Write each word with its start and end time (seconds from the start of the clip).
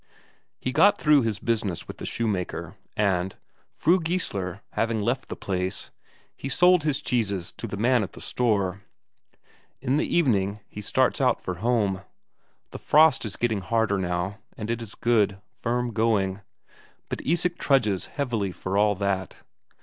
He 0.59 0.71
got 0.71 0.97
through 0.97 1.21
his 1.21 1.37
business 1.37 1.87
with 1.87 1.99
the 1.99 2.07
shoemaker, 2.07 2.75
and, 2.97 3.35
Fru 3.75 3.99
Geissler 3.99 4.61
having 4.71 4.99
left 5.03 5.29
the 5.29 5.35
place, 5.35 5.91
he 6.35 6.49
sold 6.49 6.81
his 6.81 7.03
cheeses 7.03 7.51
to 7.57 7.67
the 7.67 7.77
man 7.77 8.01
at 8.01 8.13
the 8.13 8.19
store. 8.19 8.81
In 9.79 9.97
the 9.97 10.07
evening, 10.15 10.59
he 10.67 10.81
starts 10.81 11.21
out 11.21 11.39
for 11.39 11.57
home. 11.61 12.01
The 12.71 12.79
frost 12.79 13.25
is 13.25 13.35
getting 13.37 13.61
harder 13.61 13.99
now, 13.99 14.39
and 14.57 14.71
it 14.71 14.81
is 14.81 14.95
good, 14.95 15.39
firm 15.53 15.93
going, 15.93 16.41
but 17.07 17.21
Isak 17.23 17.59
trudges 17.59 18.07
heavily 18.07 18.51
for 18.51 18.79
all 18.79 18.95
that. 18.95 19.35